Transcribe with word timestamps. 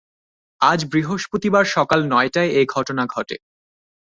আজ 0.61 0.79
বৃহস্পতিবার 0.91 1.65
সকাল 1.67 1.99
নয়টায় 2.07 2.51
এ 2.51 2.61
ঘটনা 2.75 3.03
ঘটে। 3.05 3.35